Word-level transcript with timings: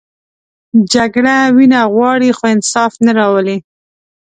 جګړه 0.93 1.35
وینه 1.55 1.81
غواړي، 1.93 2.29
خو 2.37 2.43
انصاف 2.55 2.93
نه 3.05 3.11
راولي 3.17 3.57